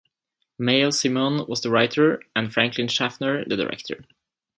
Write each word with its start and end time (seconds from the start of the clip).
Mayo 0.57 0.89
Simon 0.89 1.45
was 1.47 1.61
the 1.61 1.69
writer 1.69 2.23
and 2.35 2.51
Franklin 2.51 2.87
Schaffner 2.87 3.45
the 3.45 3.55
director. 3.55 4.03